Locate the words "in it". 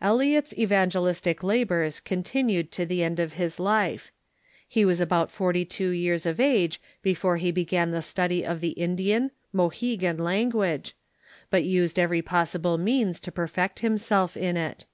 14.38-14.86